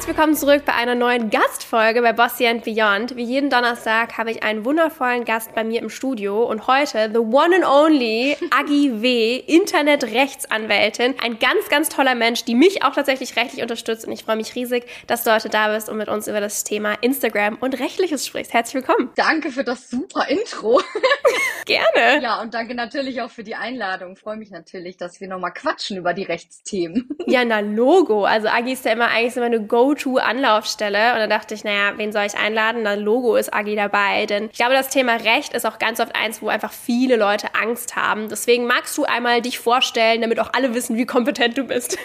[0.00, 3.16] Herzlich willkommen zurück bei einer neuen Gastfolge bei Bossy and Beyond.
[3.16, 7.18] Wie jeden Donnerstag habe ich einen wundervollen Gast bei mir im Studio und heute the
[7.18, 11.16] one and only Agi W., Internetrechtsanwältin.
[11.22, 14.54] Ein ganz, ganz toller Mensch, die mich auch tatsächlich rechtlich unterstützt und ich freue mich
[14.54, 18.26] riesig, dass du heute da bist und mit uns über das Thema Instagram und Rechtliches
[18.26, 18.54] sprichst.
[18.54, 19.10] Herzlich willkommen.
[19.16, 20.80] Danke für das super Intro.
[21.66, 22.22] Gerne.
[22.22, 24.14] Ja, und danke natürlich auch für die Einladung.
[24.14, 27.10] Ich freue mich natürlich, dass wir nochmal quatschen über die Rechtsthemen.
[27.26, 28.24] Ja, na Logo.
[28.24, 31.12] Also Agi ist ja immer eigentlich immer eine Go-To-Anlaufstelle.
[31.12, 32.82] Und da dachte ich, naja, wen soll ich einladen?
[32.82, 34.26] Na, Logo ist Agi dabei.
[34.26, 37.54] Denn ich glaube, das Thema Recht ist auch ganz oft eins, wo einfach viele Leute
[37.54, 38.28] Angst haben.
[38.28, 41.98] Deswegen magst du einmal dich vorstellen, damit auch alle wissen, wie kompetent du bist.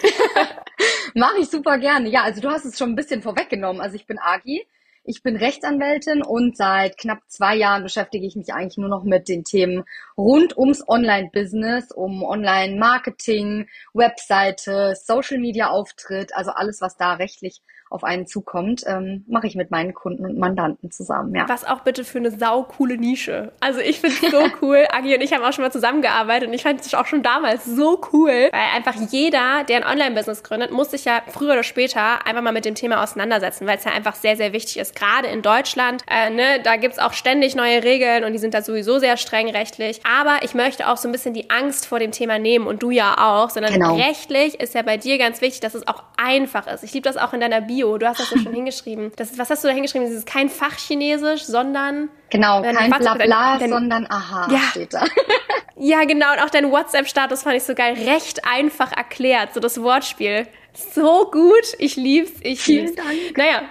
[1.14, 2.08] Mache ich super gerne.
[2.08, 3.80] Ja, also du hast es schon ein bisschen vorweggenommen.
[3.80, 4.66] Also ich bin Agi.
[5.08, 9.28] Ich bin Rechtsanwältin und seit knapp zwei Jahren beschäftige ich mich eigentlich nur noch mit
[9.28, 9.84] den Themen
[10.18, 18.82] rund ums Online-Business, um Online-Marketing, Webseite, Social-Media-Auftritt, also alles, was da rechtlich auf einen zukommt,
[18.86, 21.34] ähm, mache ich mit meinen Kunden und Mandanten zusammen.
[21.34, 21.48] Ja.
[21.48, 23.52] Was auch bitte für eine saukoole Nische.
[23.60, 24.86] Also ich finde es so cool.
[24.90, 27.64] Agi und ich haben auch schon mal zusammengearbeitet und ich fand es auch schon damals
[27.64, 32.26] so cool, weil einfach jeder, der ein Online-Business gründet, muss sich ja früher oder später
[32.26, 34.96] einfach mal mit dem Thema auseinandersetzen, weil es ja einfach sehr, sehr wichtig ist.
[34.96, 38.62] Gerade in Deutschland, äh, ne, da gibt's auch ständig neue Regeln und die sind da
[38.62, 40.00] sowieso sehr streng rechtlich.
[40.04, 42.90] Aber ich möchte auch so ein bisschen die Angst vor dem Thema nehmen und du
[42.90, 43.94] ja auch, sondern genau.
[43.94, 46.82] rechtlich ist ja bei dir ganz wichtig, dass es auch einfach ist.
[46.82, 47.98] Ich liebe das auch in deiner Bio Bio.
[47.98, 49.12] Du hast das ja schon hingeschrieben.
[49.16, 50.08] Das was hast du da hingeschrieben?
[50.08, 52.08] Das ist kein Fachchinesisch, sondern.
[52.30, 54.58] Genau, kein Blabla, sondern Aha ja.
[54.70, 55.04] steht da.
[55.76, 56.32] ja, genau.
[56.32, 57.96] Und auch dein WhatsApp-Status fand ich so geil.
[58.06, 60.46] Recht einfach erklärt, so das Wortspiel.
[60.72, 61.74] So gut.
[61.78, 62.32] Ich lieb's.
[62.42, 62.96] Ich Vielen lieb's.
[62.96, 63.36] Dank.
[63.36, 63.62] Naja,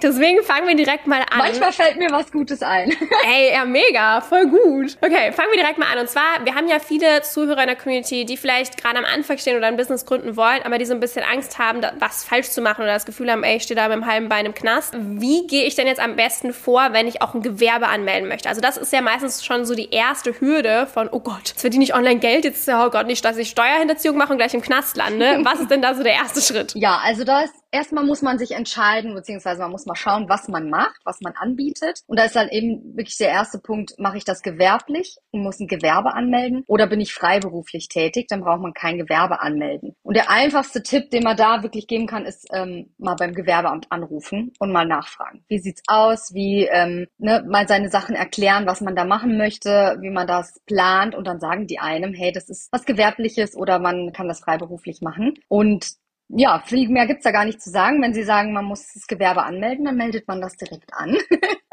[0.00, 1.38] Deswegen fangen wir direkt mal an.
[1.38, 2.90] Manchmal fällt mir was Gutes ein.
[3.26, 4.96] Ey, ja, mega, voll gut.
[5.00, 5.98] Okay, fangen wir direkt mal an.
[5.98, 9.38] Und zwar, wir haben ja viele Zuhörer in der Community, die vielleicht gerade am Anfang
[9.38, 12.50] stehen oder ein Business gründen wollen, aber die so ein bisschen Angst haben, was falsch
[12.50, 14.54] zu machen oder das Gefühl haben, ey, ich stehe da mit dem halben Bein im
[14.54, 14.94] Knast.
[14.98, 18.48] Wie gehe ich denn jetzt am besten vor, wenn ich auch ein Gewerbe anmelden möchte?
[18.48, 21.84] Also das ist ja meistens schon so die erste Hürde von, oh Gott, jetzt verdiene
[21.84, 24.96] ich online Geld, jetzt, oh Gott, nicht, dass ich Steuerhinterziehung mache und gleich im Knast
[24.96, 25.40] lande.
[25.44, 26.72] Was ist denn da so der erste Schritt?
[26.74, 30.46] Ja, also da ist erstmal muss man sich entscheiden, beziehungsweise man muss mal schauen, was
[30.48, 32.02] man macht, was man anbietet.
[32.06, 35.58] Und da ist dann eben wirklich der erste Punkt, mache ich das gewerblich und muss
[35.58, 39.96] ein Gewerbe anmelden oder bin ich freiberuflich tätig, dann braucht man kein Gewerbe anmelden.
[40.02, 43.86] Und der einfachste Tipp, den man da wirklich geben kann, ist ähm, mal beim Gewerbeamt
[43.90, 45.44] anrufen und mal nachfragen.
[45.48, 46.34] Wie sieht's aus?
[46.34, 50.60] Wie ähm, ne, mal seine Sachen erklären, was man da machen möchte, wie man das
[50.66, 54.40] plant und dann sagen die einem, hey, das ist was Gewerbliches oder man kann das
[54.40, 55.34] freiberuflich machen.
[55.48, 55.96] Und
[56.28, 58.02] ja, viel mehr gibt's da gar nicht zu sagen.
[58.02, 61.16] Wenn Sie sagen, man muss das Gewerbe anmelden, dann meldet man das direkt an.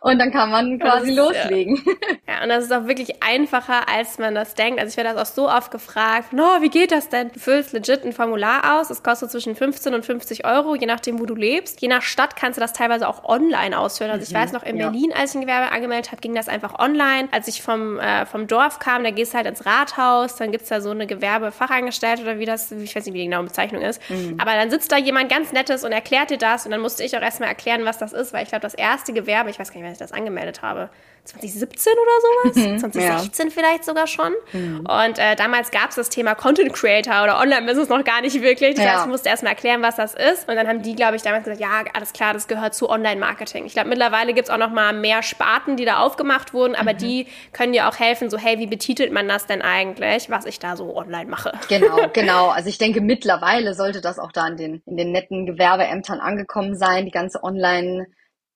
[0.00, 1.76] Und dann kann man quasi das, loslegen.
[1.76, 1.92] Ja.
[2.34, 2.42] ja.
[2.42, 4.80] und das ist auch wirklich einfacher, als man das denkt.
[4.80, 7.30] Also ich werde das auch so oft gefragt, no, wie geht das denn?
[7.32, 11.20] Du füllst legit ein Formular aus, es kostet zwischen 15 und 50 Euro, je nachdem,
[11.20, 11.80] wo du lebst.
[11.82, 14.10] Je nach Stadt kannst du das teilweise auch online ausfüllen.
[14.10, 14.38] Also ich mhm.
[14.38, 14.88] weiß noch, in ja.
[14.88, 17.28] Berlin, als ich ein Gewerbe angemeldet habe, ging das einfach online.
[17.30, 20.68] Als ich vom, äh, vom Dorf kam, da gehst du halt ins Rathaus, dann gibt's
[20.68, 24.00] da so eine Gewerbefachangestellte oder wie das, ich weiß nicht, wie die genaue Bezeichnung ist.
[24.10, 24.36] Mhm.
[24.38, 27.16] Aber dann sitzt da jemand ganz Nettes und erklärt dir das und dann musste ich
[27.16, 29.76] auch erstmal erklären, was das ist, weil ich glaube, das erste Gewerbe, ich weiß gar
[29.76, 30.90] nicht, wann ich das angemeldet habe.
[31.24, 33.52] 2017 oder sowas, 2016 ja.
[33.52, 34.32] vielleicht sogar schon.
[34.52, 34.80] Mhm.
[34.80, 38.76] Und äh, damals gab es das Thema Content Creator oder Online-Business noch gar nicht wirklich.
[38.76, 38.92] Das ja.
[38.92, 40.48] heißt, ich musste erstmal erklären, was das ist.
[40.48, 43.66] Und dann haben die, glaube ich, damals gesagt, ja, alles klar, das gehört zu Online-Marketing.
[43.66, 46.94] Ich glaube, mittlerweile gibt es auch noch mal mehr Sparten, die da aufgemacht wurden, aber
[46.94, 46.98] mhm.
[46.98, 50.58] die können dir auch helfen, so, hey, wie betitelt man das denn eigentlich, was ich
[50.58, 51.52] da so online mache?
[51.68, 52.48] Genau, genau.
[52.48, 56.76] Also ich denke, mittlerweile sollte das auch da in den, in den netten Gewerbeämtern angekommen
[56.76, 58.06] sein, die ganze Online-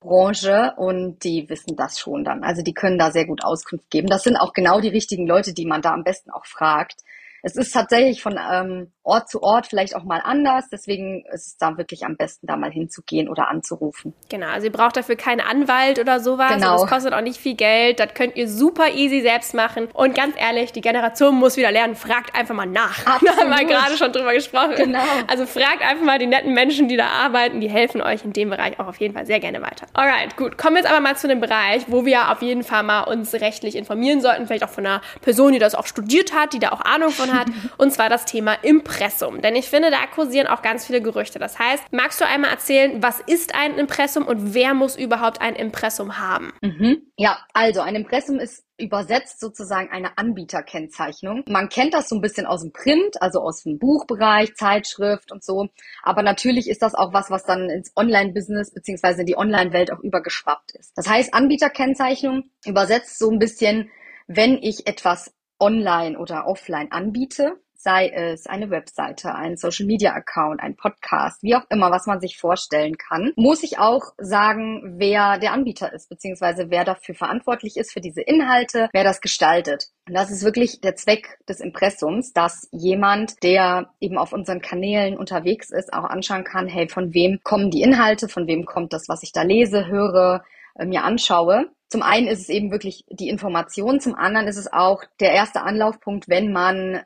[0.05, 2.45] Branche und die wissen das schon dann.
[2.45, 4.09] Also die können da sehr gut Auskunft geben.
[4.09, 7.01] Das sind auch genau die richtigen Leute, die man da am besten auch fragt.
[7.43, 10.69] Es ist tatsächlich von ähm, Ort zu Ort vielleicht auch mal anders.
[10.73, 14.15] Deswegen ist es da wirklich am besten, da mal hinzugehen oder anzurufen.
[14.31, 16.55] Genau, also ihr braucht dafür keinen Anwalt oder sowas.
[16.55, 16.81] Genau.
[16.81, 18.01] Das kostet auch nicht viel Geld.
[18.01, 19.89] Das könnt ihr super easy selbst machen.
[19.93, 21.97] Und ganz ehrlich, die Generation muss wieder lernen.
[21.97, 23.05] Fragt einfach mal nach.
[23.07, 23.25] Absolut.
[23.35, 24.75] Da haben wir gerade schon drüber gesprochen.
[24.77, 25.03] Genau.
[25.27, 27.61] Also fragt einfach mal die netten Menschen, die da arbeiten.
[27.61, 29.87] Die helfen euch in dem Bereich auch auf jeden Fall sehr gerne weiter.
[29.93, 30.57] Alright, gut.
[30.57, 33.35] Kommen wir jetzt aber mal zu dem Bereich, wo wir auf jeden Fall mal uns
[33.35, 34.47] rechtlich informieren sollten.
[34.47, 37.33] Vielleicht auch von einer Person, die das auch studiert hat, die da auch Ahnung von
[37.33, 38.94] hat, und zwar das Thema Impressum.
[39.41, 41.39] Denn ich finde, da kursieren auch ganz viele Gerüchte.
[41.39, 45.57] Das heißt, magst du einmal erzählen, was ist ein Impressum und wer muss überhaupt ein
[45.57, 46.53] Impressum haben?
[46.63, 47.03] Mhm.
[47.17, 51.45] Ja, also ein Impressum ist übersetzt sozusagen eine Anbieterkennzeichnung.
[51.47, 55.45] Man kennt das so ein bisschen aus dem Print, also aus dem Buchbereich, Zeitschrift und
[55.45, 55.69] so.
[56.03, 60.01] Aber natürlich ist das auch was, was dann ins Online-Business beziehungsweise in die Online-Welt auch
[60.01, 60.97] übergeschwappt ist.
[60.97, 63.91] Das heißt, Anbieterkennzeichnung übersetzt so ein bisschen,
[64.27, 70.61] wenn ich etwas online oder offline anbiete, sei es eine Webseite, ein Social Media Account,
[70.61, 75.39] ein Podcast, wie auch immer, was man sich vorstellen kann, muss ich auch sagen, wer
[75.39, 79.91] der Anbieter ist, beziehungsweise wer dafür verantwortlich ist für diese Inhalte, wer das gestaltet.
[80.09, 85.19] Und das ist wirklich der Zweck des Impressums, dass jemand, der eben auf unseren Kanälen
[85.19, 89.09] unterwegs ist, auch anschauen kann, hey, von wem kommen die Inhalte, von wem kommt das,
[89.09, 90.43] was ich da lese, höre,
[90.75, 91.69] äh, mir anschaue.
[91.91, 95.63] Zum einen ist es eben wirklich die Information, zum anderen ist es auch der erste
[95.63, 97.03] Anlaufpunkt, wenn man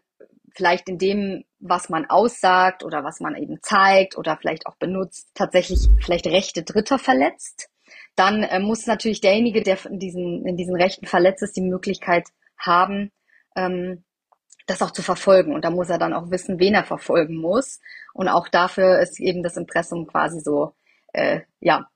[0.58, 5.30] vielleicht in dem, was man aussagt oder was man eben zeigt oder vielleicht auch benutzt,
[5.34, 7.70] tatsächlich vielleicht Rechte Dritter verletzt,
[8.16, 12.24] dann äh, muss natürlich derjenige, der in diesen, in diesen Rechten verletzt ist, die Möglichkeit
[12.58, 13.12] haben,
[13.54, 14.02] ähm,
[14.66, 15.54] das auch zu verfolgen.
[15.54, 17.78] Und da muss er dann auch wissen, wen er verfolgen muss.
[18.12, 20.74] Und auch dafür ist eben das Impressum quasi so,
[21.12, 21.86] äh, ja,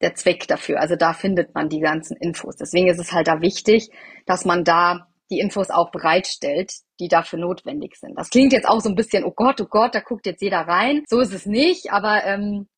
[0.00, 0.80] der Zweck dafür.
[0.80, 2.54] Also da findet man die ganzen Infos.
[2.54, 3.90] Deswegen ist es halt da wichtig,
[4.24, 8.18] dass man da die Infos auch bereitstellt, die dafür notwendig sind.
[8.18, 10.60] Das klingt jetzt auch so ein bisschen, oh Gott, oh Gott, da guckt jetzt jeder
[10.60, 11.04] rein.
[11.08, 12.68] So ist es nicht, aber ähm,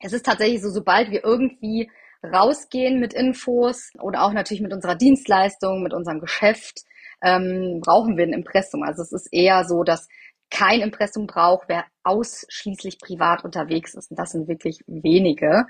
[0.00, 1.90] es ist tatsächlich so, sobald wir irgendwie
[2.22, 6.82] rausgehen mit Infos oder auch natürlich mit unserer Dienstleistung, mit unserem Geschäft,
[7.22, 8.82] ähm, brauchen wir ein Impressum.
[8.82, 10.08] Also es ist eher so, dass
[10.50, 14.10] kein Impressum braucht, wer ausschließlich privat unterwegs ist.
[14.10, 15.66] Und das sind wirklich wenige.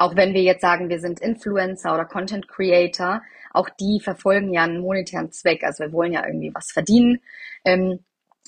[0.00, 3.20] Auch wenn wir jetzt sagen, wir sind Influencer oder Content Creator,
[3.52, 5.62] auch die verfolgen ja einen monetären Zweck.
[5.62, 7.20] Also wir wollen ja irgendwie was verdienen.
[7.66, 8.02] Ähm,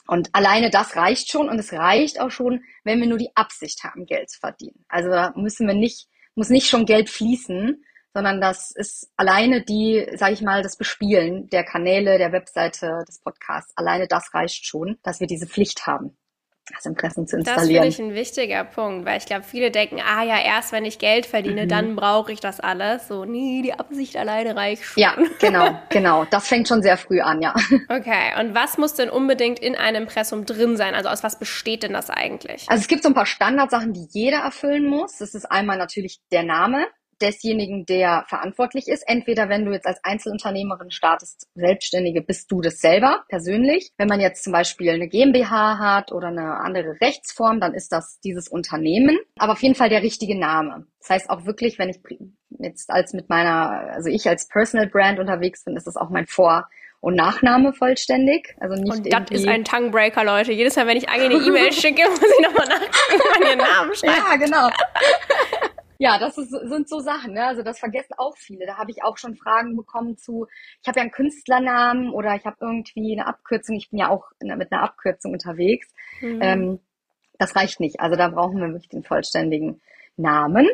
[0.07, 3.85] und alleine das reicht schon und es reicht auch schon, wenn wir nur die Absicht
[3.85, 4.87] haben, Geld zu verdienen.
[4.89, 7.85] Also da müssen wir nicht, muss nicht schon Geld fließen,
[8.15, 13.21] sondern das ist alleine die, sage ich mal, das Bespielen der Kanäle, der Webseite, des
[13.21, 13.77] Podcasts.
[13.77, 16.17] Alleine das reicht schon, dass wir diese Pflicht haben
[16.75, 17.85] das Impressum zu installieren.
[17.85, 20.85] Das finde ich ein wichtiger Punkt, weil ich glaube, viele denken, ah ja, erst wenn
[20.85, 21.69] ich Geld verdiene, mhm.
[21.69, 23.09] dann brauche ich das alles.
[23.09, 25.03] So, nie, die Absicht alleine reicht schon.
[25.03, 26.25] Ja, genau, genau.
[26.31, 27.55] Das fängt schon sehr früh an, ja.
[27.89, 30.95] Okay, und was muss denn unbedingt in einem Impressum drin sein?
[30.95, 32.67] Also aus was besteht denn das eigentlich?
[32.69, 35.19] Also es gibt so ein paar Standardsachen, die jeder erfüllen muss.
[35.19, 36.87] Das ist einmal natürlich der Name,
[37.23, 39.05] desjenigen, der verantwortlich ist.
[39.07, 43.93] Entweder wenn du jetzt als Einzelunternehmerin startest, Selbstständige, bist du das selber persönlich.
[43.97, 48.21] Wenn man jetzt zum Beispiel eine GmbH hat oder eine andere Rechtsform, dann ist das
[48.21, 49.19] dieses Unternehmen.
[49.39, 50.87] Aber auf jeden Fall der richtige Name.
[51.01, 52.01] Das heißt auch wirklich, wenn ich
[52.59, 56.27] jetzt als mit meiner, also ich als Personal Brand unterwegs bin, ist das auch mein
[56.27, 56.69] Vor-
[57.03, 58.55] und Nachname vollständig.
[58.61, 60.53] Also nicht und das ist ein Tonguebreaker, Leute.
[60.53, 63.95] Jedes Mal, wenn ich eine E-Mail schicke, muss ich nochmal nachgucken, wie man ihren Namen
[63.95, 64.19] schreibt.
[64.19, 64.69] Ja, genau.
[66.03, 67.47] Ja, das ist, sind so Sachen, ne?
[67.47, 68.67] Also das vergessen auch viele.
[68.67, 70.49] Da habe ich auch schon Fragen bekommen zu,
[70.81, 74.25] ich habe ja einen Künstlernamen oder ich habe irgendwie eine Abkürzung, ich bin ja auch
[74.41, 75.95] mit einer Abkürzung unterwegs.
[76.21, 76.39] Mhm.
[76.43, 76.81] Ähm,
[77.39, 78.01] das reicht nicht.
[78.01, 79.81] Also da brauchen wir wirklich den vollständigen
[80.17, 80.67] Namen.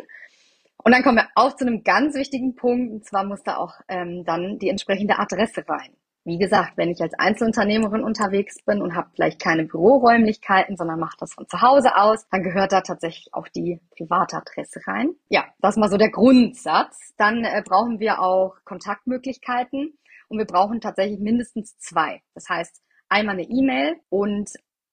[0.83, 3.75] Und dann kommen wir auch zu einem ganz wichtigen Punkt, und zwar muss da auch
[3.89, 5.93] ähm, dann die entsprechende Adresse rein.
[6.29, 11.17] Wie gesagt, wenn ich als Einzelunternehmerin unterwegs bin und habe vielleicht keine Büroräumlichkeiten, sondern mache
[11.19, 15.15] das von zu Hause aus, dann gehört da tatsächlich auch die Privatadresse rein.
[15.31, 17.15] Ja, das ist mal so der Grundsatz.
[17.17, 19.97] Dann äh, brauchen wir auch Kontaktmöglichkeiten
[20.29, 22.21] und wir brauchen tatsächlich mindestens zwei.
[22.35, 24.51] Das heißt, einmal eine E-Mail und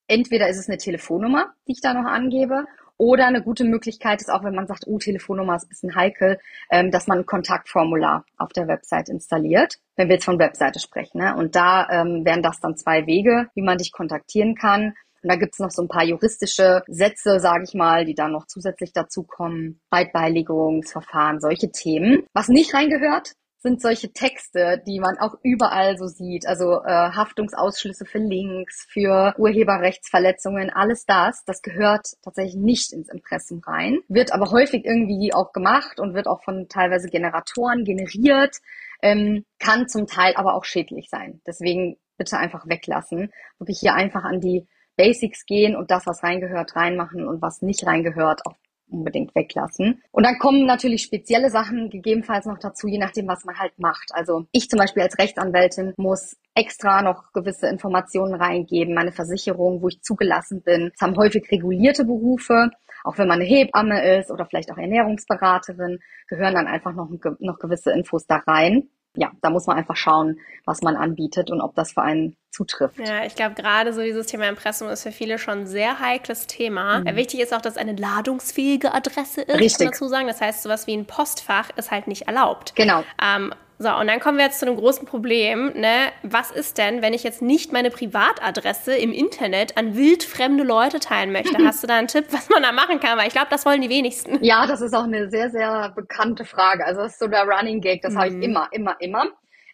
[0.08, 2.64] entweder ist es eine Telefonnummer, die ich da noch angebe,
[2.98, 6.38] oder eine gute Möglichkeit ist auch, wenn man sagt, oh, Telefonnummer ist ein bisschen heikel,
[6.70, 11.18] ähm, dass man ein Kontaktformular auf der Website installiert, wenn wir jetzt von Webseite sprechen.
[11.18, 11.36] Ne?
[11.36, 14.94] Und da ähm, wären das dann zwei Wege, wie man dich kontaktieren kann.
[15.22, 18.46] Und da gibt's noch so ein paar juristische Sätze, sage ich mal, die dann noch
[18.46, 19.80] zusätzlich dazukommen.
[19.90, 22.24] Beitbeilegungsverfahren, solche Themen.
[22.32, 23.32] Was nicht reingehört,
[23.66, 26.46] sind solche Texte, die man auch überall so sieht.
[26.46, 33.60] Also äh, Haftungsausschlüsse für Links, für Urheberrechtsverletzungen, alles das, das gehört tatsächlich nicht ins Impressum
[33.66, 38.58] rein, wird aber häufig irgendwie auch gemacht und wird auch von teilweise Generatoren generiert,
[39.02, 41.40] ähm, kann zum Teil aber auch schädlich sein.
[41.44, 43.32] Deswegen bitte einfach weglassen.
[43.58, 47.84] Wirklich hier einfach an die Basics gehen und das, was reingehört, reinmachen und was nicht
[47.84, 48.54] reingehört, auch
[48.88, 50.02] unbedingt weglassen.
[50.12, 54.10] Und dann kommen natürlich spezielle Sachen gegebenenfalls noch dazu, je nachdem, was man halt macht.
[54.12, 59.88] Also ich zum Beispiel als Rechtsanwältin muss extra noch gewisse Informationen reingeben, meine Versicherung, wo
[59.88, 60.90] ich zugelassen bin.
[60.94, 62.70] Es haben häufig regulierte Berufe.
[63.04, 67.58] Auch wenn man eine Hebamme ist oder vielleicht auch Ernährungsberaterin, gehören dann einfach noch, noch
[67.58, 68.88] gewisse Infos da rein.
[69.16, 72.98] Ja, da muss man einfach schauen, was man anbietet und ob das für einen zutrifft.
[72.98, 76.46] Ja, ich glaube, gerade so dieses Thema Impressum ist für viele schon ein sehr heikles
[76.46, 77.00] Thema.
[77.00, 77.16] Mhm.
[77.16, 79.90] Wichtig ist auch, dass eine ladungsfähige Adresse ist, Richtig.
[79.90, 80.26] dazu sagen.
[80.26, 82.74] Das heißt, sowas wie ein Postfach ist halt nicht erlaubt.
[82.76, 83.04] Genau.
[83.22, 85.72] Ähm, so, und dann kommen wir jetzt zu einem großen Problem.
[85.74, 86.12] Ne?
[86.22, 91.30] Was ist denn, wenn ich jetzt nicht meine Privatadresse im Internet an wildfremde Leute teilen
[91.32, 91.62] möchte?
[91.64, 93.18] Hast du da einen Tipp, was man da machen kann?
[93.18, 94.42] Weil ich glaube, das wollen die wenigsten.
[94.42, 96.86] Ja, das ist auch eine sehr, sehr bekannte Frage.
[96.86, 98.18] Also das ist so der Running Gag, das mhm.
[98.18, 99.26] habe ich immer, immer, immer.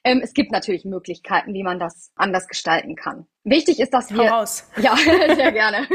[0.05, 3.27] Ähm, es gibt natürlich Möglichkeiten, wie man das anders gestalten kann.
[3.45, 4.31] Wichtig ist, dass wir.
[4.31, 4.69] raus.
[4.79, 5.87] Ja, sehr gerne.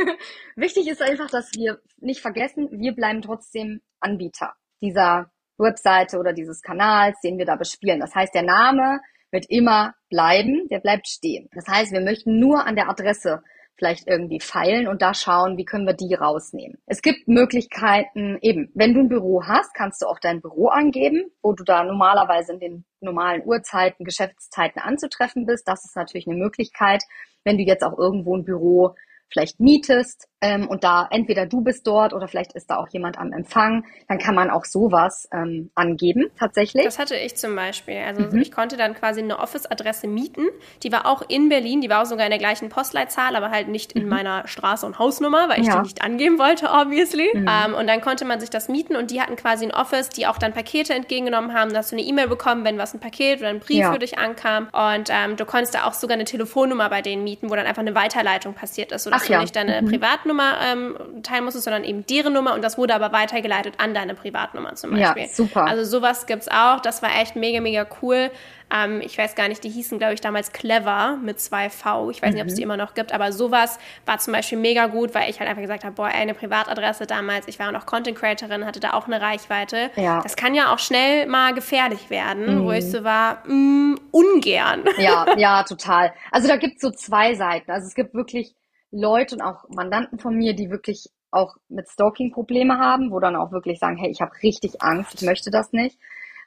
[0.55, 6.61] Wichtig ist einfach, dass wir nicht vergessen, wir bleiben trotzdem Anbieter dieser Webseite oder dieses
[6.61, 7.99] Kanals, den wir da bespielen.
[7.99, 8.99] Das heißt, der Name
[9.31, 11.49] wird immer bleiben, der bleibt stehen.
[11.53, 13.41] Das heißt, wir möchten nur an der Adresse
[13.77, 16.79] vielleicht irgendwie feilen und da schauen, wie können wir die rausnehmen.
[16.87, 21.29] Es gibt Möglichkeiten, eben, wenn du ein Büro hast, kannst du auch dein Büro angeben,
[21.43, 25.67] wo du da normalerweise in den normalen Uhrzeiten, Geschäftszeiten anzutreffen bist.
[25.67, 27.03] Das ist natürlich eine Möglichkeit.
[27.43, 28.95] Wenn du jetzt auch irgendwo ein Büro
[29.29, 33.17] vielleicht mietest ähm, und da entweder du bist dort oder vielleicht ist da auch jemand
[33.17, 36.85] am Empfang, dann kann man auch sowas ähm, angeben tatsächlich.
[36.85, 37.97] Das hatte ich zum Beispiel.
[38.05, 38.39] Also mhm.
[38.39, 40.45] ich konnte dann quasi eine Office-Adresse mieten.
[40.83, 43.67] Die war auch in Berlin, die war auch sogar in der gleichen Postleitzahl, aber halt
[43.67, 44.09] nicht in mhm.
[44.09, 45.77] meiner Straße und Hausnummer, weil ich ja.
[45.77, 47.29] die nicht angeben wollte, obviously.
[47.33, 47.47] Mhm.
[47.49, 50.27] Ähm, und dann konnte man sich das mieten und die hatten quasi ein Office, die
[50.27, 51.71] auch dann Pakete entgegengenommen haben.
[51.71, 53.91] Da hast du eine E-Mail bekommen, wenn was ein Paket oder ein Brief ja.
[53.91, 54.67] für dich ankam.
[54.71, 57.81] Und ähm, du konntest da auch sogar eine Telefonnummer bei denen mieten, wo dann einfach
[57.81, 59.37] eine Weiterleitung passiert ist, sodass Ach, ja.
[59.37, 59.89] du nicht deine mhm.
[59.89, 64.15] Privatnummer ähm, teilen musstest, sondern eben deren Nummer und das wurde aber weitergeleitet an deine
[64.15, 65.23] Privatnummer zum Beispiel.
[65.23, 65.65] Ja, super.
[65.65, 66.79] Also sowas gibt's auch.
[66.81, 68.31] Das war echt mega, mega cool.
[68.73, 72.11] Ähm, ich weiß gar nicht, die hießen, glaube ich, damals Clever mit zwei V.
[72.11, 72.33] Ich weiß mhm.
[72.35, 75.29] nicht, ob es die immer noch gibt, aber sowas war zum Beispiel mega gut, weil
[75.29, 78.65] ich halt einfach gesagt habe, boah, eine Privatadresse damals, ich war auch noch Content Creatorin,
[78.65, 79.89] hatte da auch eine Reichweite.
[79.95, 80.21] Ja.
[80.21, 82.65] Das kann ja auch schnell mal gefährlich werden, mhm.
[82.65, 84.83] wo ich so war, mh, mm, ungern.
[84.97, 86.13] Ja, ja, total.
[86.31, 87.71] Also da gibt es so zwei Seiten.
[87.71, 88.53] Also es gibt wirklich
[88.91, 93.35] Leute und auch Mandanten von mir, die wirklich auch mit Stalking Probleme haben, wo dann
[93.35, 95.97] auch wirklich sagen, hey, ich habe richtig Angst, ich möchte das nicht.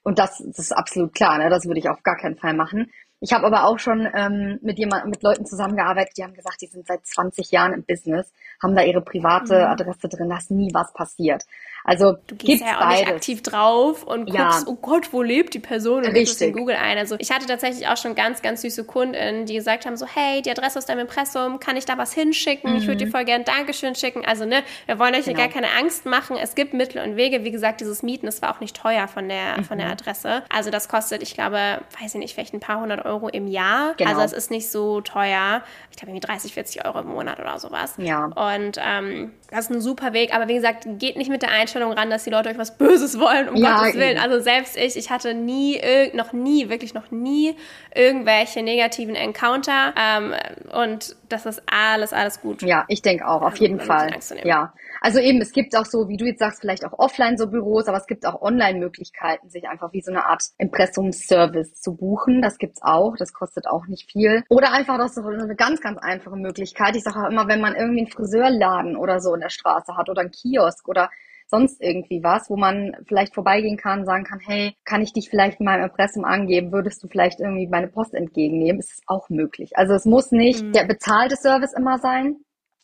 [0.02, 1.50] Und das, das ist absolut klar, ne?
[1.50, 2.90] das würde ich auf gar keinen Fall machen.
[3.22, 6.68] Ich habe aber auch schon ähm, mit jemand, mit Leuten zusammengearbeitet, die haben gesagt, die
[6.68, 8.32] sind seit 20 Jahren im Business,
[8.62, 9.66] haben da ihre private mhm.
[9.66, 11.44] Adresse drin, dass nie was passiert.
[11.84, 13.00] Also du gehst ja auch beides.
[13.00, 14.62] nicht aktiv drauf und guckst, ja.
[14.66, 16.98] oh Gott, wo lebt die Person und gibst in Google ein.
[16.98, 20.42] Also ich hatte tatsächlich auch schon ganz, ganz süße Kunden, die gesagt haben so, hey,
[20.42, 22.72] die Adresse aus deinem Impressum, kann ich da was hinschicken?
[22.72, 22.76] Mhm.
[22.78, 24.24] Ich würde dir voll gern Dankeschön schicken.
[24.24, 25.38] Also ne, wir wollen euch genau.
[25.38, 26.36] hier gar keine Angst machen.
[26.40, 27.44] Es gibt Mittel und Wege.
[27.44, 29.64] Wie gesagt, dieses Mieten, das war auch nicht teuer von der, mhm.
[29.64, 30.42] von der Adresse.
[30.48, 33.94] Also das kostet, ich glaube, weiß ich nicht, vielleicht ein paar hundert Euro im Jahr.
[33.96, 34.10] Genau.
[34.10, 35.62] Also es ist nicht so teuer.
[35.90, 37.94] Ich glaube irgendwie 30, 40 Euro im Monat oder sowas.
[37.98, 38.26] Ja.
[38.26, 40.34] Und ähm, das ist ein super Weg.
[40.34, 43.18] Aber wie gesagt, geht nicht mit der Einstellung ran, dass die Leute euch was Böses
[43.18, 44.18] wollen, um ja, Gottes Willen.
[44.18, 45.80] Also selbst ich, ich hatte nie,
[46.14, 47.56] noch nie, wirklich noch nie
[47.94, 49.94] irgendwelche negativen Encounter.
[49.96, 50.34] Ähm,
[50.72, 52.62] und das ist alles, alles gut.
[52.62, 54.10] Ja, ich denke auch, auf also, jeden Fall.
[54.44, 54.72] Ja.
[55.00, 57.88] Also eben, es gibt auch so, wie du jetzt sagst, vielleicht auch offline so Büros,
[57.88, 62.42] aber es gibt auch Online-Möglichkeiten, sich einfach wie so eine Art Impressumsservice zu buchen.
[62.42, 63.16] Das gibt's auch.
[63.16, 64.44] Das kostet auch nicht viel.
[64.48, 66.96] Oder einfach, das ist eine ganz, ganz einfache Möglichkeit.
[66.96, 70.08] Ich sage auch immer, wenn man irgendwie einen Friseurladen oder so in der Straße hat
[70.08, 71.10] oder einen Kiosk oder
[71.50, 75.60] sonst irgendwie was, wo man vielleicht vorbeigehen kann, sagen kann, hey, kann ich dich vielleicht
[75.60, 76.72] in meinem Impressum angeben?
[76.72, 78.80] Würdest du vielleicht irgendwie meine Post entgegennehmen?
[78.80, 79.76] Ist es auch möglich.
[79.76, 80.72] Also es muss nicht mhm.
[80.72, 82.36] der bezahlte Service immer sein.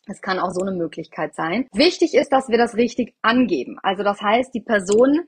[0.09, 1.67] Es kann auch so eine Möglichkeit sein.
[1.73, 3.77] Wichtig ist, dass wir das richtig angeben.
[3.83, 5.25] Also das heißt, die Person,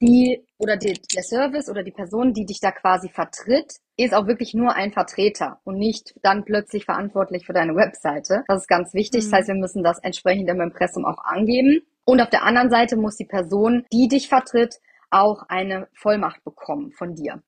[0.00, 4.26] die oder die, der Service oder die Person, die dich da quasi vertritt, ist auch
[4.26, 8.44] wirklich nur ein Vertreter und nicht dann plötzlich verantwortlich für deine Webseite.
[8.46, 9.24] Das ist ganz wichtig.
[9.24, 9.30] Mhm.
[9.30, 11.82] Das heißt, wir müssen das entsprechend im Impressum auch angeben.
[12.10, 16.90] Und auf der anderen Seite muss die Person, die dich vertritt, auch eine Vollmacht bekommen
[16.90, 17.40] von dir.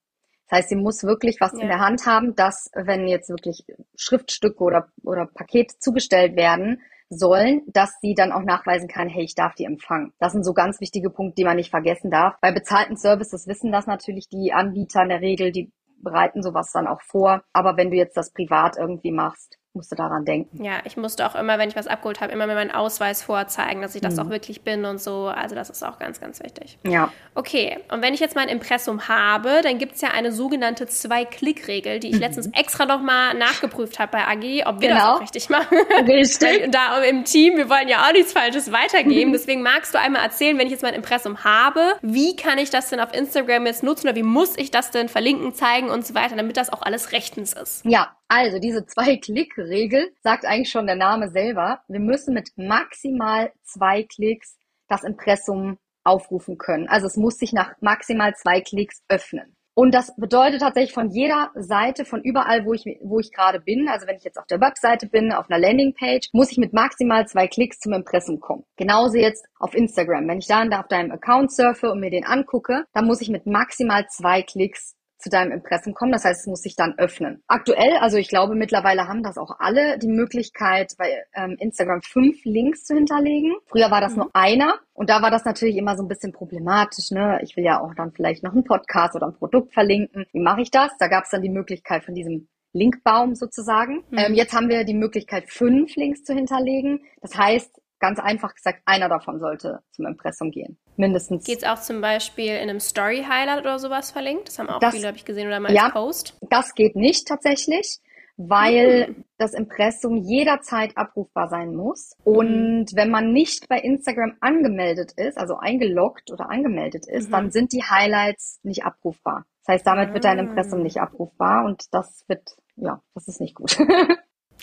[0.48, 1.62] Das heißt, sie muss wirklich was ja.
[1.62, 3.64] in der Hand haben, dass, wenn jetzt wirklich
[3.96, 9.34] Schriftstücke oder, oder Pakete zugestellt werden sollen, dass sie dann auch nachweisen kann, hey, ich
[9.34, 10.12] darf die empfangen.
[10.20, 12.36] Das sind so ganz wichtige Punkte, die man nicht vergessen darf.
[12.40, 16.86] Bei bezahlten Services wissen das natürlich die Anbieter in der Regel, die bereiten sowas dann
[16.86, 17.42] auch vor.
[17.52, 20.62] Aber wenn du jetzt das privat irgendwie machst, musste daran denken.
[20.62, 23.80] Ja, ich musste auch immer, wenn ich was abgeholt habe, immer mir meinen Ausweis vorzeigen,
[23.80, 24.20] dass ich das mhm.
[24.20, 25.28] auch wirklich bin und so.
[25.28, 26.78] Also das ist auch ganz, ganz wichtig.
[26.86, 27.10] Ja.
[27.34, 32.00] Okay, und wenn ich jetzt mein Impressum habe, dann gibt es ja eine sogenannte Zwei-Klick-Regel,
[32.00, 32.20] die ich mhm.
[32.20, 35.00] letztens extra nochmal nachgeprüft habe bei Agi, ob wir genau.
[35.00, 35.78] das auch richtig machen.
[36.06, 36.70] Richtig.
[36.70, 39.30] da im Team, wir wollen ja auch nichts Falsches weitergeben.
[39.30, 39.34] Mhm.
[39.34, 42.90] Deswegen magst du einmal erzählen, wenn ich jetzt mein Impressum habe, wie kann ich das
[42.90, 46.14] denn auf Instagram jetzt nutzen oder wie muss ich das denn verlinken, zeigen und so
[46.14, 47.84] weiter, damit das auch alles rechtens ist?
[47.86, 51.80] Ja, also diese Zwei-Klick-Regel sagt eigentlich schon der Name selber.
[51.86, 54.56] Wir müssen mit maximal zwei Klicks
[54.88, 56.88] das Impressum aufrufen können.
[56.88, 59.54] Also es muss sich nach maximal zwei Klicks öffnen.
[59.74, 63.88] Und das bedeutet tatsächlich von jeder Seite, von überall, wo ich, wo ich gerade bin,
[63.88, 67.26] also wenn ich jetzt auf der Webseite bin, auf einer Landingpage, muss ich mit maximal
[67.26, 68.64] zwei Klicks zum Impressum kommen.
[68.76, 70.26] Genauso jetzt auf Instagram.
[70.28, 73.46] Wenn ich da auf deinem Account surfe und mir den angucke, dann muss ich mit
[73.46, 76.12] maximal zwei Klicks zu deinem Impressum kommen.
[76.12, 77.42] Das heißt, es muss sich dann öffnen.
[77.46, 82.44] Aktuell, also ich glaube mittlerweile haben das auch alle die Möglichkeit, bei ähm, Instagram fünf
[82.44, 83.54] Links zu hinterlegen.
[83.66, 84.18] Früher war das mhm.
[84.18, 87.10] nur einer und da war das natürlich immer so ein bisschen problematisch.
[87.10, 87.40] Ne?
[87.42, 90.26] Ich will ja auch dann vielleicht noch einen Podcast oder ein Produkt verlinken.
[90.32, 90.90] Wie mache ich das?
[90.98, 94.04] Da gab es dann die Möglichkeit von diesem Linkbaum sozusagen.
[94.10, 94.18] Mhm.
[94.18, 97.00] Ähm, jetzt haben wir die Möglichkeit, fünf Links zu hinterlegen.
[97.20, 100.78] Das heißt, ganz einfach gesagt, einer davon sollte zum Impressum gehen.
[100.96, 101.44] Mindestens.
[101.44, 104.48] Geht es auch zum Beispiel in einem Story-Highlight oder sowas verlinkt?
[104.48, 106.38] Das haben auch das, viele, habe ich gesehen, oder mal ja, als Post.
[106.50, 108.00] Das geht nicht tatsächlich,
[108.36, 109.24] weil mhm.
[109.38, 112.12] das Impressum jederzeit abrufbar sein muss.
[112.24, 112.96] Und mhm.
[112.96, 117.32] wenn man nicht bei Instagram angemeldet ist, also eingeloggt oder angemeldet ist, mhm.
[117.32, 119.46] dann sind die Highlights nicht abrufbar.
[119.64, 120.42] Das heißt, damit wird dein ah.
[120.42, 123.78] Impressum nicht abrufbar und das wird, ja, das ist nicht gut.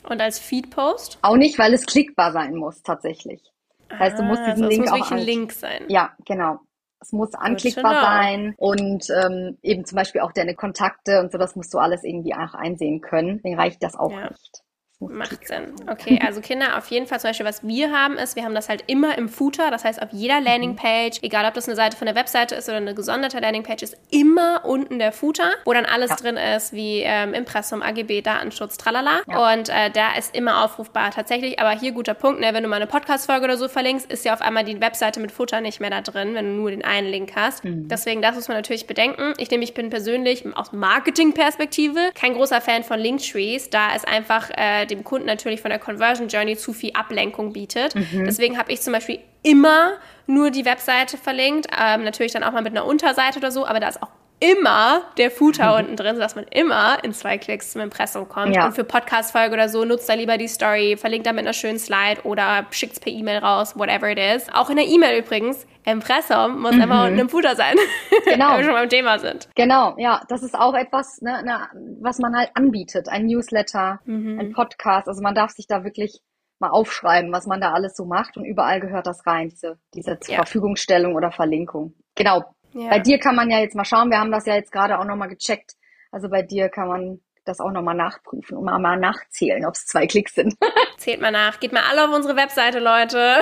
[0.08, 1.20] Und als Feed-Post?
[1.22, 3.42] Auch nicht, weil es klickbar sein muss, tatsächlich.
[3.90, 5.86] Das heißt, du musst ah, diesen also Link muss auch ein Link sein.
[5.90, 6.60] Ja, genau.
[7.02, 11.56] Es muss anklickbar sein und ähm, eben zum Beispiel auch deine Kontakte und so, das
[11.56, 13.38] musst du alles irgendwie auch einsehen können.
[13.38, 14.30] Deswegen reicht das auch ja.
[14.30, 14.64] nicht.
[15.02, 15.74] Macht Sinn.
[15.90, 18.68] Okay, also Kinder, auf jeden Fall zum Beispiel, was wir haben, ist, wir haben das
[18.68, 19.72] halt immer im Footer.
[19.72, 20.46] Das heißt, auf jeder mhm.
[20.46, 23.98] Landingpage, egal ob das eine Seite von der Webseite ist oder eine gesonderte Landingpage, ist
[24.12, 26.16] immer unten der Footer, wo dann alles ja.
[26.18, 29.22] drin ist, wie ähm, Impressum, AGB, Datenschutz, tralala.
[29.30, 29.54] Ja.
[29.54, 31.60] Und äh, da ist immer aufrufbar tatsächlich.
[31.60, 34.34] Aber hier guter Punkt, ne, wenn du mal eine Podcast-Folge oder so verlinkst, ist ja
[34.34, 37.08] auf einmal die Webseite mit Footer nicht mehr da drin, wenn du nur den einen
[37.08, 37.64] Link hast.
[37.64, 37.88] Mhm.
[37.88, 39.34] Deswegen, das muss man natürlich bedenken.
[39.38, 44.50] Ich nehme, ich bin persönlich aus Marketing-Perspektive kein großer Fan von Linktrees, da es einfach
[44.58, 47.96] äh, dem Kunden natürlich von der Conversion Journey zu viel Ablenkung bietet.
[47.96, 48.26] Mhm.
[48.26, 49.94] Deswegen habe ich zum Beispiel immer
[50.28, 53.80] nur die Webseite verlinkt, ähm, natürlich dann auch mal mit einer Unterseite oder so, aber
[53.80, 55.80] da ist auch immer der Footer mhm.
[55.80, 58.56] unten drin, sodass man immer in zwei Klicks zum Impressum kommt.
[58.56, 58.66] Ja.
[58.66, 61.80] Und für Podcast-Folge oder so nutzt da lieber die Story, verlinkt da mit einer schönen
[61.80, 64.48] Slide oder schickt es per E-Mail raus, whatever it is.
[64.54, 66.82] Auch in der E-Mail übrigens, Impressum muss mhm.
[66.82, 67.76] immer unten im Footer sein,
[68.26, 68.52] genau.
[68.52, 69.50] wenn wir schon beim Thema sind.
[69.56, 71.68] Genau, ja, das ist auch etwas, ne, ne,
[72.02, 73.10] was man halt anbietet.
[73.10, 74.40] Ein Newsletter, mhm.
[74.40, 75.08] ein Podcast.
[75.08, 76.22] Also man darf sich da wirklich
[76.60, 80.20] mal aufschreiben, was man da alles so macht und überall gehört das rein, diese, diese
[80.20, 80.44] zur ja.
[80.44, 81.94] Verfügungstellung oder Verlinkung.
[82.16, 82.90] Genau, ja.
[82.90, 85.06] Bei dir kann man ja jetzt mal schauen, wir haben das ja jetzt gerade auch
[85.06, 85.76] nochmal gecheckt.
[86.12, 90.08] Also bei dir kann man das auch nochmal nachprüfen und mal, nachzählen, ob es zwei
[90.08, 90.56] Klicks sind.
[91.00, 91.62] Zählt mal nach.
[91.62, 93.38] Geht mal alle auf unsere Webseite, Leute.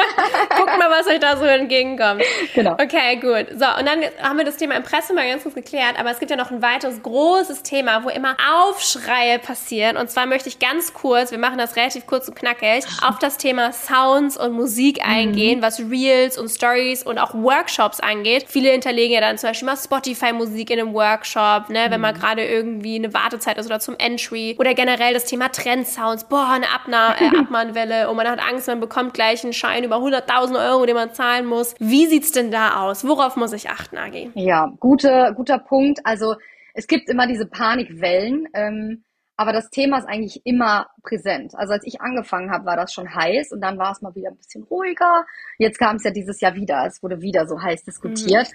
[0.56, 2.22] Guckt mal, was euch da so entgegenkommt.
[2.54, 2.72] Genau.
[2.72, 3.48] Okay, gut.
[3.50, 6.30] So, und dann haben wir das Thema Impressum mal ganz kurz geklärt, aber es gibt
[6.30, 9.98] ja noch ein weiteres großes Thema, wo immer Aufschreie passieren.
[9.98, 13.36] Und zwar möchte ich ganz kurz, wir machen das relativ kurz und knackig, auf das
[13.36, 15.12] Thema Sounds und Musik mhm.
[15.12, 15.62] eingehen, mhm.
[15.62, 18.46] was Reels und Stories und auch Workshops angeht.
[18.48, 21.90] Viele hinterlegen ja dann zum Beispiel mal Spotify-Musik in einem Workshop, ne, mhm.
[21.92, 26.24] wenn man gerade irgendwie eine Wartezeit ist oder zum Entry oder generell das Thema Trendsounds.
[26.24, 26.70] Boah, eine
[27.10, 30.94] Äh, Abmahnwelle und man hat Angst, man bekommt gleich einen Schein über 100.000 Euro, den
[30.94, 31.74] man zahlen muss.
[31.78, 33.06] Wie sieht's denn da aus?
[33.06, 34.30] Worauf muss ich achten, Agi?
[34.34, 36.00] Ja, gute, guter Punkt.
[36.04, 36.36] Also
[36.74, 38.48] es gibt immer diese Panikwellen.
[38.54, 39.04] Ähm,
[39.36, 41.54] aber das Thema ist eigentlich immer präsent.
[41.56, 44.30] Also als ich angefangen habe, war das schon heiß und dann war es mal wieder
[44.30, 45.24] ein bisschen ruhiger.
[45.58, 46.84] Jetzt kam es ja dieses Jahr wieder.
[46.86, 48.48] Es wurde wieder so heiß diskutiert.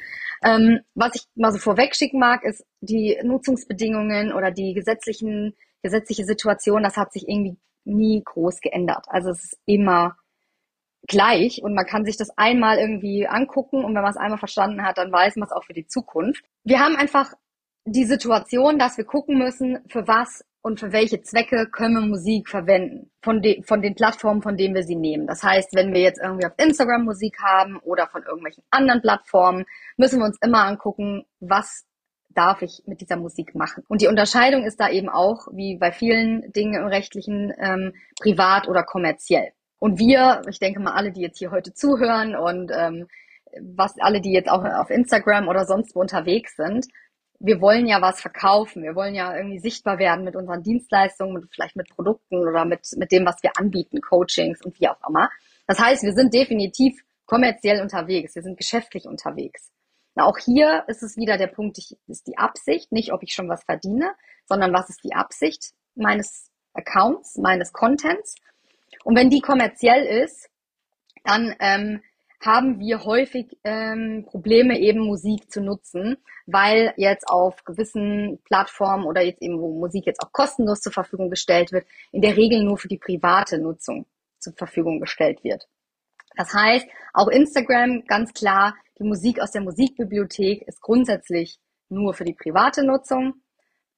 [0.43, 0.49] Mhm.
[0.49, 6.25] Ähm, was ich mal so vorweg schicken mag, ist die Nutzungsbedingungen oder die gesetzlichen, gesetzliche
[6.25, 7.57] Situation, das hat sich irgendwie
[7.87, 9.05] nie groß geändert.
[9.07, 10.15] Also es ist immer
[11.07, 14.83] gleich und man kann sich das einmal irgendwie angucken und wenn man es einmal verstanden
[14.83, 16.43] hat, dann weiß man es auch für die Zukunft.
[16.63, 17.33] Wir haben einfach
[17.85, 22.49] die Situation, dass wir gucken müssen, für was und für welche Zwecke können wir Musik
[22.49, 25.25] verwenden von, de von den Plattformen, von denen wir sie nehmen.
[25.25, 29.65] Das heißt, wenn wir jetzt irgendwie auf Instagram Musik haben oder von irgendwelchen anderen Plattformen,
[29.95, 31.85] müssen wir uns immer angucken, was
[32.37, 33.83] darf ich mit dieser Musik machen.
[33.87, 38.67] Und die Unterscheidung ist da eben auch, wie bei vielen Dingen im rechtlichen, ähm, privat
[38.67, 39.51] oder kommerziell.
[39.79, 43.07] Und wir, ich denke mal alle, die jetzt hier heute zuhören und ähm,
[43.61, 46.87] was alle, die jetzt auch auf Instagram oder sonst wo unterwegs sind,
[47.39, 48.83] wir wollen ja was verkaufen.
[48.83, 52.87] Wir wollen ja irgendwie sichtbar werden mit unseren Dienstleistungen, mit, vielleicht mit Produkten oder mit,
[52.97, 55.29] mit dem, was wir anbieten, Coachings und wie auch immer.
[55.67, 58.35] Das heißt, wir sind definitiv kommerziell unterwegs.
[58.35, 59.71] Wir sind geschäftlich unterwegs.
[60.17, 63.33] Na, auch hier ist es wieder der Punkt, ich, ist die Absicht, nicht ob ich
[63.33, 64.13] schon was verdiene,
[64.47, 68.33] sondern was ist die Absicht meines Accounts, meines Contents.
[69.03, 70.49] Und wenn die kommerziell ist,
[71.23, 72.01] dann ähm,
[72.43, 79.21] haben wir häufig ähm, Probleme, eben Musik zu nutzen, weil jetzt auf gewissen Plattformen oder
[79.21, 82.79] jetzt eben, wo Musik jetzt auch kostenlos zur Verfügung gestellt wird, in der Regel nur
[82.79, 84.07] für die private Nutzung
[84.39, 85.67] zur Verfügung gestellt wird.
[86.35, 92.25] Das heißt, auch Instagram, ganz klar, die Musik aus der Musikbibliothek ist grundsätzlich nur für
[92.25, 93.35] die private Nutzung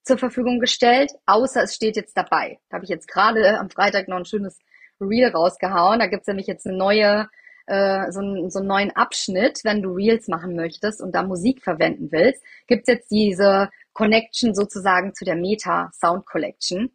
[0.04, 2.60] zur Verfügung gestellt, außer es steht jetzt dabei.
[2.70, 4.58] Da habe ich jetzt gerade am Freitag noch ein schönes
[5.00, 6.00] Reel rausgehauen.
[6.00, 7.30] Da gibt's nämlich jetzt eine neue,
[7.68, 11.64] äh, so, einen, so einen neuen Abschnitt, wenn du Reels machen möchtest und da Musik
[11.64, 16.92] verwenden willst, gibt's jetzt diese Connection sozusagen zu der Meta Sound Collection.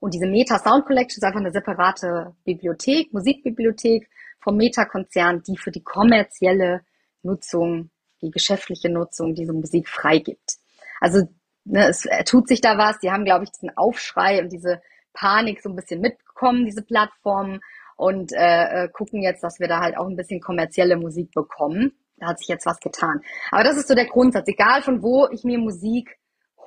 [0.00, 4.08] Und diese Meta Sound Collection ist einfach eine separate Bibliothek, Musikbibliothek
[4.40, 6.82] vom Meta-Konzern, die für die kommerzielle
[7.22, 10.56] Nutzung, die geschäftliche Nutzung diese Musik freigibt.
[11.00, 11.28] Also
[11.64, 12.98] ne, es tut sich da was.
[12.98, 14.80] Die haben, glaube ich, diesen Aufschrei und diese
[15.12, 17.60] Panik so ein bisschen mitbekommen, diese Plattformen,
[18.02, 21.92] und äh, äh, gucken jetzt, dass wir da halt auch ein bisschen kommerzielle Musik bekommen.
[22.16, 23.20] Da hat sich jetzt was getan.
[23.52, 24.48] Aber das ist so der Grundsatz.
[24.48, 26.18] Egal von wo ich mir Musik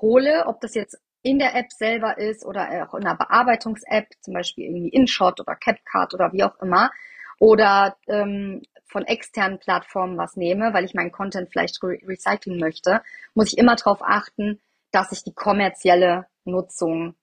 [0.02, 4.34] hole, ob das jetzt in der App selber ist oder auch in einer Bearbeitungs-App, zum
[4.34, 6.92] Beispiel irgendwie InShot oder CapCut oder wie auch immer,
[7.40, 13.02] oder ähm, von externen Plattformen was nehme, weil ich meinen Content vielleicht re recyceln möchte,
[13.34, 17.16] muss ich immer darauf achten, dass ich die kommerzielle Nutzung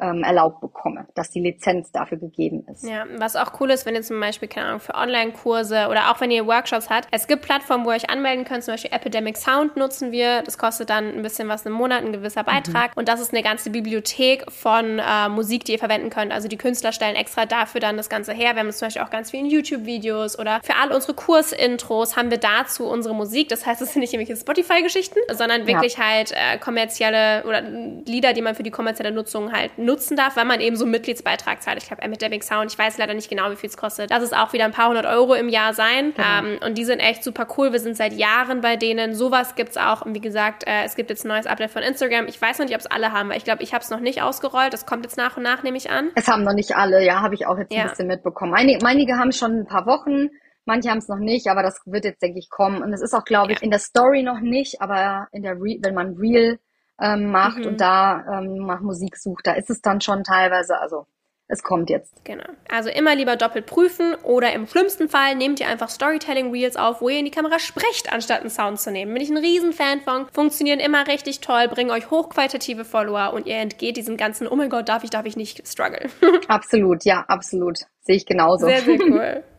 [0.00, 2.84] ähm, erlaubt bekomme, dass die Lizenz dafür gegeben ist.
[2.84, 6.20] Ja, was auch cool ist, wenn ihr zum Beispiel, keine Ahnung, für Online-Kurse oder auch
[6.20, 9.36] wenn ihr Workshops habt, es gibt Plattformen, wo ihr euch anmelden könnt, zum Beispiel Epidemic
[9.36, 12.46] Sound nutzen wir, das kostet dann ein bisschen was im Monat, ein gewisser mhm.
[12.46, 12.98] Beitrag mhm.
[12.98, 16.58] und das ist eine ganze Bibliothek von äh, Musik, die ihr verwenden könnt, also die
[16.58, 19.46] Künstler stellen extra dafür dann das Ganze her, wir haben zum Beispiel auch ganz viele
[19.46, 24.00] YouTube-Videos oder für all unsere Kursintros haben wir dazu unsere Musik, das heißt, es sind
[24.00, 26.04] nicht irgendwelche Spotify-Geschichten, sondern wirklich ja.
[26.04, 30.44] halt äh, kommerzielle oder Lieder, die man für die kommerzielle Nutzung halt nutzen darf, weil
[30.44, 31.78] man eben so einen Mitgliedsbeitrag zahlt.
[31.78, 34.10] Ich glaube, Epidemic Sound, ich weiß leider nicht genau, wie viel es kostet.
[34.10, 36.14] Das ist auch wieder ein paar hundert Euro im Jahr sein.
[36.14, 36.28] Genau.
[36.38, 37.72] Ähm, und die sind echt super cool.
[37.72, 39.14] Wir sind seit Jahren bei denen.
[39.14, 40.02] Sowas gibt es auch.
[40.02, 42.26] Und wie gesagt, äh, es gibt jetzt ein neues Update von Instagram.
[42.26, 44.00] Ich weiß noch nicht, ob es alle haben, weil ich glaube, ich habe es noch
[44.00, 44.72] nicht ausgerollt.
[44.72, 46.10] Das kommt jetzt nach und nach, nehme ich an.
[46.14, 47.82] Es haben noch nicht alle, ja, habe ich auch jetzt ja.
[47.82, 48.54] ein bisschen mitbekommen.
[48.54, 50.28] Einige, einige haben schon ein paar Wochen.
[50.66, 52.82] Manche haben es noch nicht, aber das wird jetzt, denke ich, kommen.
[52.82, 55.76] Und es ist auch, glaube ich, in der Story noch nicht, aber in der Re
[55.82, 56.58] wenn man Real
[57.00, 57.66] ähm, macht mhm.
[57.66, 61.06] und da ähm, nach Musik sucht, da ist es dann schon teilweise, also
[61.46, 62.24] es kommt jetzt.
[62.24, 62.44] Genau.
[62.70, 67.02] Also immer lieber doppelt prüfen oder im schlimmsten Fall nehmt ihr einfach Storytelling Reels auf,
[67.02, 69.12] wo ihr in die Kamera sprecht, anstatt einen Sound zu nehmen.
[69.12, 70.26] Bin ich ein Riesenfan von.
[70.32, 74.70] Funktionieren immer richtig toll, bringen euch hochqualitative Follower und ihr entgeht diesem ganzen, oh mein
[74.70, 76.08] Gott, darf ich, darf ich nicht struggle.
[76.48, 77.78] absolut, ja, absolut.
[78.00, 78.66] Sehe ich genauso.
[78.66, 79.44] Sehr, sehr cool.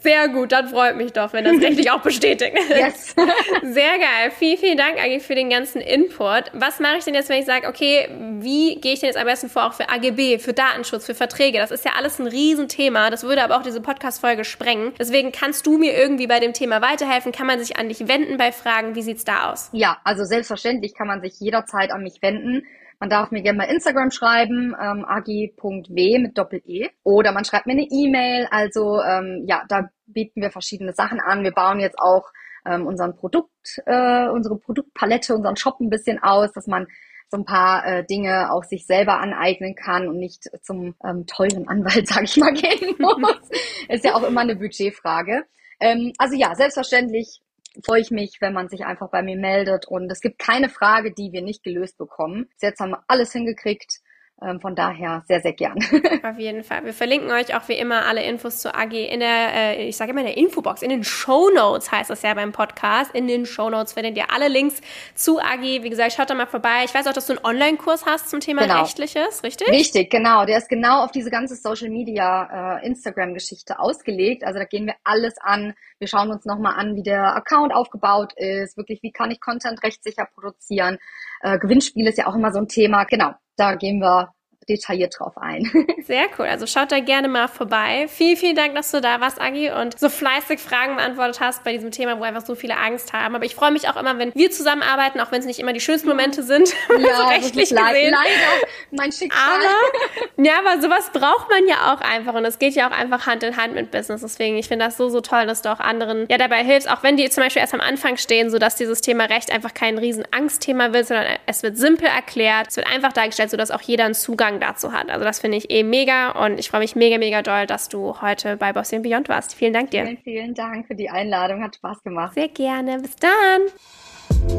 [0.00, 2.58] Sehr gut, dann freut mich doch, wenn das rechtlich auch bestätigt.
[2.68, 3.14] Yes.
[3.62, 4.32] Sehr geil.
[4.36, 6.44] Vielen, vielen Dank eigentlich für den ganzen Input.
[6.52, 8.08] Was mache ich denn jetzt, wenn ich sage, okay,
[8.40, 11.58] wie gehe ich denn jetzt am besten vor, auch für AGB, für Datenschutz, für Verträge?
[11.58, 13.10] Das ist ja alles ein Riesenthema.
[13.10, 14.92] Das würde aber auch diese Podcast-Folge sprengen.
[14.98, 17.30] Deswegen kannst du mir irgendwie bei dem Thema weiterhelfen?
[17.30, 18.96] Kann man sich an dich wenden bei Fragen?
[18.96, 19.70] Wie sieht's da aus?
[19.72, 22.66] Ja, also selbstverständlich kann man sich jederzeit an mich wenden.
[23.02, 26.88] Man darf mir gerne mal Instagram schreiben, ähm, ag.w mit Doppel-E.
[27.02, 28.46] Oder man schreibt mir eine E-Mail.
[28.52, 31.42] Also ähm, ja, da bieten wir verschiedene Sachen an.
[31.42, 32.30] Wir bauen jetzt auch
[32.64, 36.86] ähm, unseren Produkt, äh, unsere Produktpalette, unseren Shop ein bisschen aus, dass man
[37.28, 41.66] so ein paar äh, Dinge auch sich selber aneignen kann und nicht zum ähm, teuren
[41.66, 43.50] Anwalt, sage ich mal, gehen muss.
[43.88, 45.42] Ist ja auch immer eine Budgetfrage.
[45.80, 47.40] Ähm, also ja, selbstverständlich
[47.84, 49.86] freue ich mich, wenn man sich einfach bei mir meldet.
[49.86, 52.48] Und es gibt keine Frage, die wir nicht gelöst bekommen.
[52.60, 54.00] Jetzt haben wir alles hingekriegt.
[54.42, 55.76] Ähm, von daher sehr, sehr gern.
[56.24, 56.84] Auf jeden Fall.
[56.84, 60.10] Wir verlinken euch auch wie immer alle Infos zur AG in der, äh, ich sage
[60.10, 63.14] immer in der Infobox, in den Show Notes heißt das ja beim Podcast.
[63.14, 64.80] In den Show Notes findet ihr alle Links
[65.14, 65.62] zu AG.
[65.62, 66.82] Wie gesagt, schaut da mal vorbei.
[66.84, 68.80] Ich weiß auch, dass du einen Online-Kurs hast zum Thema genau.
[68.80, 69.68] Rechtliches, richtig?
[69.68, 70.44] Richtig, genau.
[70.44, 74.42] Der ist genau auf diese ganze Social Media äh, Instagram-Geschichte ausgelegt.
[74.44, 75.74] Also da gehen wir alles an.
[75.98, 78.76] Wir schauen uns nochmal an, wie der Account aufgebaut ist.
[78.76, 80.98] Wirklich, wie kann ich Content rechtssicher produzieren?
[81.42, 83.04] Äh, Gewinnspiel ist ja auch immer so ein Thema.
[83.04, 84.34] Genau da gehen wir
[84.68, 85.70] detailliert drauf ein.
[86.06, 86.46] Sehr cool.
[86.46, 88.06] Also schaut da gerne mal vorbei.
[88.08, 91.72] Vielen, vielen Dank, dass du da warst, Agi, und so fleißig Fragen beantwortet hast bei
[91.72, 93.34] diesem Thema, wo einfach so viele Angst haben.
[93.34, 95.80] Aber ich freue mich auch immer, wenn wir zusammenarbeiten, auch wenn es nicht immer die
[95.80, 97.78] schönsten Momente sind, ja, so rechtlich gesehen.
[97.78, 99.40] Leider mein Schicksal.
[99.42, 103.26] Aber, ja, aber sowas braucht man ja auch einfach und es geht ja auch einfach
[103.26, 104.20] Hand in Hand mit Business.
[104.20, 107.02] Deswegen, ich finde das so, so toll, dass du auch anderen ja dabei hilfst, auch
[107.02, 110.24] wenn die zum Beispiel erst am Anfang stehen, sodass dieses Thema Recht einfach kein riesen
[110.30, 114.14] Angstthema wird, sondern es wird simpel erklärt, es wird einfach dargestellt, sodass auch jeder einen
[114.14, 115.10] Zugang dazu hat.
[115.10, 118.20] Also das finde ich eh mega und ich freue mich mega, mega doll, dass du
[118.20, 119.54] heute bei Bossy Beyond warst.
[119.54, 120.04] Vielen Dank dir.
[120.04, 121.62] Vielen, vielen Dank für die Einladung.
[121.62, 122.34] Hat Spaß gemacht.
[122.34, 122.98] Sehr gerne.
[123.00, 123.62] Bis dann.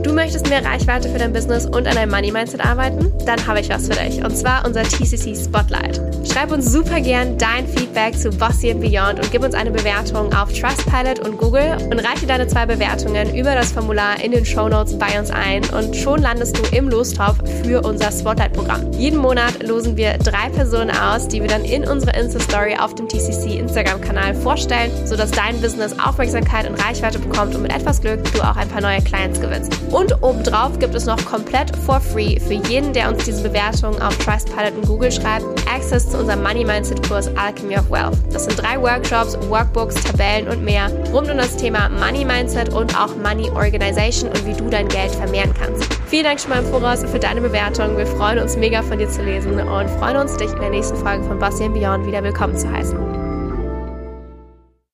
[0.03, 3.11] Du möchtest mehr Reichweite für dein Business und an deinem Money Mindset arbeiten?
[3.25, 4.23] Dann habe ich was für dich.
[4.23, 6.01] Und zwar unser TCC Spotlight.
[6.29, 10.33] Schreib uns super gern dein Feedback zu Bossy and Beyond und gib uns eine Bewertung
[10.33, 14.69] auf Trustpilot und Google und reiche deine zwei Bewertungen über das Formular in den Show
[14.69, 18.91] Notes bei uns ein und schon landest du im Lostopf für unser Spotlight-Programm.
[18.93, 23.07] Jeden Monat losen wir drei Personen aus, die wir dann in unserer Insta-Story auf dem
[23.07, 28.41] TCC Instagram-Kanal vorstellen, sodass dein Business Aufmerksamkeit und Reichweite bekommt und mit etwas Glück du
[28.41, 29.72] auch ein paar neue Clients gewinnst.
[29.91, 34.17] Und obendrauf gibt es noch komplett for free für jeden, der uns diese Bewertung auf
[34.17, 38.17] Trustpilot und Google schreibt, Access zu unserem Money Mindset Kurs Alchemy of Wealth.
[38.31, 42.97] Das sind drei Workshops, Workbooks, Tabellen und mehr rund um das Thema Money Mindset und
[42.99, 45.93] auch Money Organization und wie du dein Geld vermehren kannst.
[46.07, 47.97] Vielen Dank schon mal im Voraus für deine Bewertung.
[47.97, 50.97] Wir freuen uns mega von dir zu lesen und freuen uns, dich in der nächsten
[50.97, 53.22] Folge von Bossy Beyond wieder willkommen zu heißen.